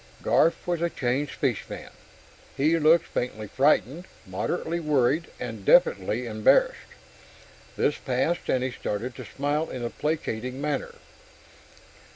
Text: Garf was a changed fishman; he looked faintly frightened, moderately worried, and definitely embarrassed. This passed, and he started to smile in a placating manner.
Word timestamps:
Garf 0.23 0.53
was 0.65 0.81
a 0.81 0.89
changed 0.89 1.33
fishman; 1.33 1.91
he 2.57 2.79
looked 2.79 3.05
faintly 3.05 3.45
frightened, 3.45 4.05
moderately 4.25 4.79
worried, 4.79 5.27
and 5.39 5.63
definitely 5.63 6.25
embarrassed. 6.25 6.95
This 7.77 7.99
passed, 7.99 8.49
and 8.49 8.63
he 8.63 8.71
started 8.71 9.13
to 9.13 9.25
smile 9.25 9.69
in 9.69 9.85
a 9.85 9.91
placating 9.91 10.59
manner. 10.59 10.95